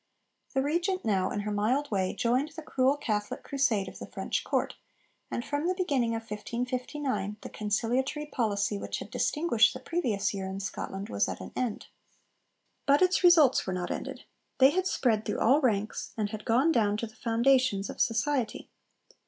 The 0.55 0.63
Regent 0.63 1.05
now, 1.05 1.29
in 1.29 1.41
her 1.41 1.51
mild 1.51 1.91
way, 1.91 2.15
joined 2.15 2.53
the 2.55 2.63
cruel 2.63 2.97
Catholic 2.97 3.43
crusade 3.43 3.87
of 3.87 3.99
the 3.99 4.07
French 4.07 4.43
Court, 4.43 4.73
and 5.29 5.45
from 5.45 5.67
the 5.67 5.75
beginning 5.75 6.15
of 6.15 6.23
1559 6.23 7.37
the 7.41 7.49
conciliatory 7.51 8.25
policy 8.25 8.79
which 8.79 8.97
had 8.97 9.11
distinguished 9.11 9.75
the 9.75 9.79
previous 9.79 10.33
year 10.33 10.47
in 10.47 10.59
Scotland 10.59 11.09
was 11.09 11.29
at 11.29 11.39
an 11.39 11.51
end. 11.55 11.85
But 12.87 13.03
its 13.03 13.23
results 13.23 13.67
were 13.67 13.73
not 13.73 13.91
ended. 13.91 14.23
They 14.57 14.71
had 14.71 14.87
spread 14.87 15.23
through 15.23 15.39
all 15.39 15.61
ranks, 15.61 16.13
and 16.17 16.31
had 16.31 16.45
gone 16.45 16.71
down 16.71 16.97
to 16.97 17.05
the 17.05 17.15
foundations 17.15 17.87
of 17.87 18.01
society. 18.01 18.71